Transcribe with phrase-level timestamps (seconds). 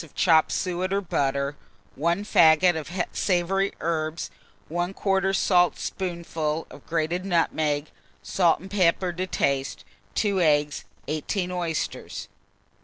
[0.03, 1.55] of chopped suet or butter,
[1.93, 4.31] 1 faggot of savoury herbs,
[4.67, 7.91] 1/4 saltspoonful of grated nutmeg,
[8.23, 9.85] salt and pepper to taste,
[10.15, 12.29] 2 eggs, 18 oysters.